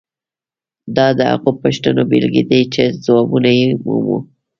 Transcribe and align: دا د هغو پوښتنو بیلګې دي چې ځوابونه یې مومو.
دا 0.95 1.07
د 1.17 1.19
هغو 1.31 1.51
پوښتنو 1.61 2.01
بیلګې 2.11 2.43
دي 2.49 2.61
چې 2.73 2.83
ځوابونه 3.05 3.49
یې 3.59 3.67
مومو. 3.83 4.17